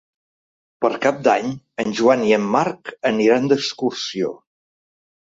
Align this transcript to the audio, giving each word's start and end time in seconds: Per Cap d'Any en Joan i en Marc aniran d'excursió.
Per 0.85 0.89
Cap 1.01 1.19
d'Any 1.27 1.51
en 1.83 1.93
Joan 1.99 2.23
i 2.29 2.33
en 2.37 2.47
Marc 2.55 2.89
aniran 3.11 3.47
d'excursió. 3.53 4.33